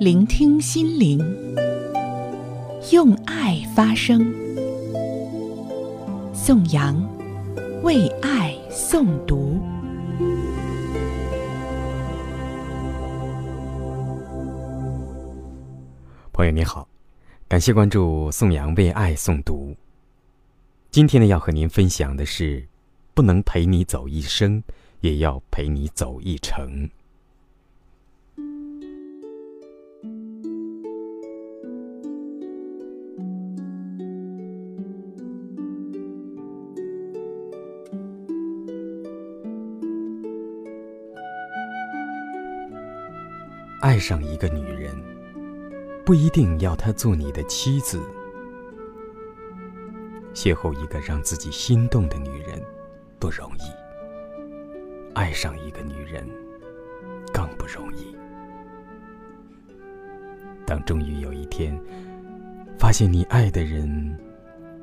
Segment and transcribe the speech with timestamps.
[0.00, 1.18] 聆听心灵，
[2.90, 4.34] 用爱发声。
[6.32, 6.96] 宋阳
[7.82, 9.60] 为爱诵读。
[16.32, 16.88] 朋友你好，
[17.46, 19.76] 感谢关注宋阳为爱诵读。
[20.90, 22.66] 今天呢，要和您分享的是：
[23.12, 24.62] 不能陪你走一生，
[25.02, 26.88] 也要陪你走一程。
[43.80, 44.94] 爱上一个女人，
[46.04, 47.98] 不一定要她做你的妻子。
[50.34, 52.62] 邂逅一个让自己心动的女人，
[53.18, 53.72] 不容易；
[55.14, 56.28] 爱上一个女人，
[57.32, 58.14] 更不容易。
[60.66, 61.74] 当终于有一天，
[62.78, 64.14] 发现你爱的人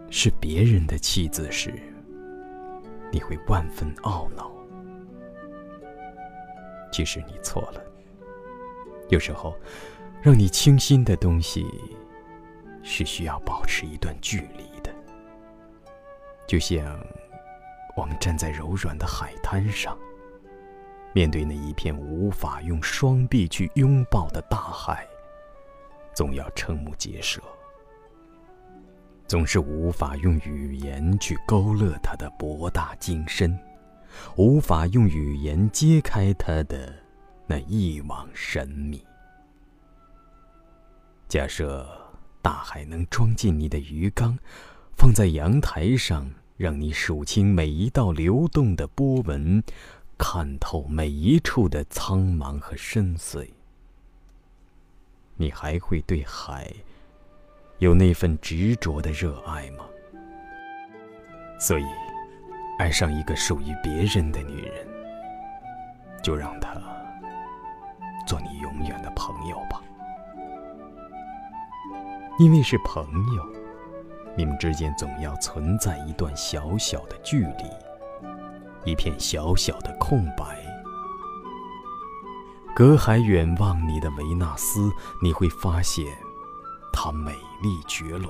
[0.09, 1.71] 是别人的妻子时，
[3.11, 4.51] 你会万分懊恼。
[6.91, 7.83] 其实你错了。
[9.09, 9.55] 有时候，
[10.21, 11.65] 让你倾心的东西，
[12.83, 14.93] 是需要保持一段距离的。
[16.45, 16.99] 就像
[17.95, 19.97] 我们站在柔软的海滩上，
[21.13, 25.07] 面对那一片无法用双臂去拥抱的大海，
[26.13, 27.41] 总要瞠目结舌，
[29.25, 33.57] 总是无法用语言去勾勒它的博大精深，
[34.35, 37.06] 无法用语言揭开它的。
[37.47, 39.03] 那一往神秘。
[41.27, 41.87] 假设
[42.41, 44.37] 大海能装进你的鱼缸，
[44.97, 49.63] 放在阳台上，让你数清每一道流动的波纹，
[50.17, 53.49] 看透每一处的苍茫和深邃，
[55.35, 56.71] 你还会对海
[57.79, 59.85] 有那份执着的热爱吗？
[61.59, 61.85] 所以，
[62.79, 64.87] 爱上一个属于别人的女人，
[66.23, 66.96] 就让她。
[68.27, 69.81] 做你永远的朋友吧，
[72.37, 73.43] 因为是朋友，
[74.35, 77.63] 你们之间总要存在一段小小的距离，
[78.83, 80.57] 一片小小的空白。
[82.75, 84.91] 隔海远望你的维纳斯，
[85.23, 86.05] 你会发现
[86.93, 87.31] 她美
[87.63, 88.29] 丽绝伦。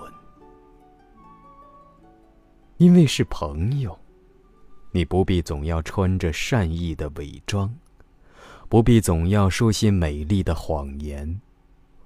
[2.78, 3.98] 因为是朋友，
[4.92, 7.76] 你不必总要穿着善意的伪装。
[8.70, 11.40] 不必总要说些美丽的谎言，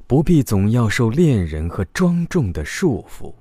[0.06, 3.34] 不必总要受恋人和庄重的束缚。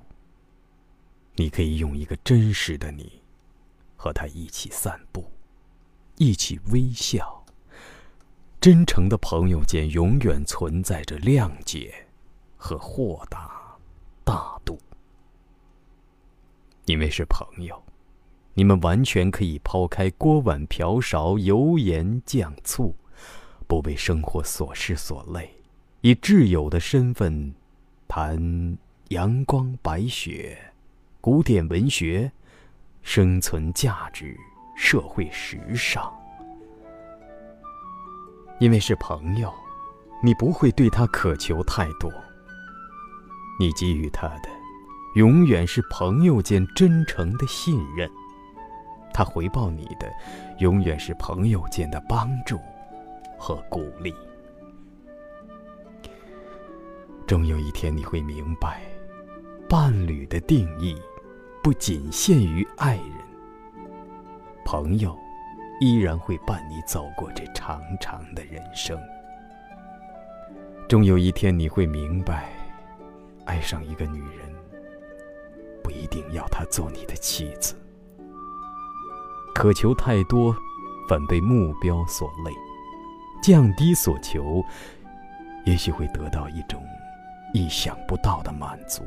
[1.35, 3.21] 你可以用一个真实的你，
[3.95, 5.23] 和他一起散步，
[6.17, 7.45] 一起微笑。
[8.59, 11.93] 真诚的朋友间永远存在着谅解
[12.57, 13.77] 和豁达
[14.23, 14.79] 大度，
[16.85, 17.79] 因为是朋友，
[18.55, 22.95] 你们完全可以抛开锅碗瓢勺、油盐酱醋。
[23.71, 25.49] 不被生活琐事所累，
[26.01, 27.55] 以挚友的身份
[28.05, 28.77] 谈
[29.11, 30.59] 阳光、白雪、
[31.21, 32.29] 古典文学、
[33.01, 34.37] 生存价值、
[34.75, 36.13] 社会时尚。
[38.59, 39.49] 因为是朋友，
[40.21, 42.11] 你不会对他渴求太多。
[43.57, 44.49] 你给予他的，
[45.15, 48.09] 永远是朋友间真诚的信任；
[49.13, 50.11] 他回报你的，
[50.59, 52.59] 永远是朋友间的帮助。
[53.41, 54.13] 和鼓励，
[57.25, 58.83] 终有一天你会明白，
[59.67, 60.95] 伴侣的定义
[61.63, 63.85] 不仅限于爱人，
[64.63, 65.17] 朋友
[65.79, 68.95] 依然会伴你走过这长长的人生。
[70.87, 72.53] 终有一天你会明白，
[73.45, 74.53] 爱上一个女人，
[75.81, 77.75] 不一定要她做你的妻子。
[79.55, 80.55] 渴求太多，
[81.09, 82.51] 反被目标所累。
[83.41, 84.63] 降低所求，
[85.65, 86.83] 也许会得到一种
[87.53, 89.03] 意想不到的满足。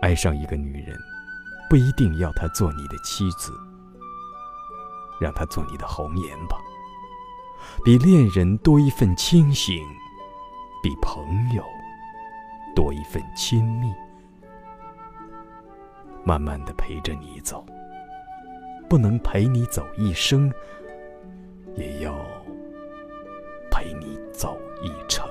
[0.00, 0.96] 爱上一个女人，
[1.68, 3.52] 不一定要她做你的妻子，
[5.20, 6.56] 让她做你的红颜吧。
[7.84, 9.84] 比恋人多一份清醒，
[10.82, 11.64] 比朋友
[12.74, 13.92] 多一份亲密。
[16.24, 17.64] 慢慢的陪着你走，
[18.88, 20.52] 不能陪你走一生。
[21.76, 22.14] 也要
[23.70, 25.26] 陪你走一程。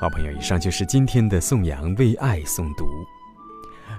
[0.00, 2.86] 好朋友，以上就是今天的宋阳为爱诵读。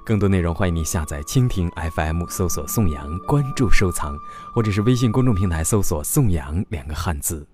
[0.05, 4.17] 更多内容欢迎你下载蜻蜓 FM，搜索宋阳，关注收藏，
[4.55, 7.45] 或者是微信公众平台搜索“宋阳”两个汉字。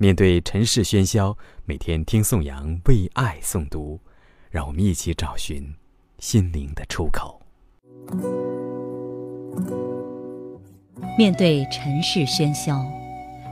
[0.00, 3.98] 面对尘世喧嚣，每天听宋阳为爱诵读，
[4.48, 5.74] 让我们一起找寻
[6.20, 7.42] 心灵的出口。
[11.18, 12.80] 面对尘世喧嚣，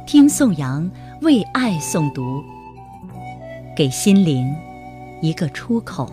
[0.06, 0.88] 听宋阳
[1.22, 2.40] 为爱诵读，
[3.76, 4.54] 给心灵
[5.20, 6.08] 一个出口。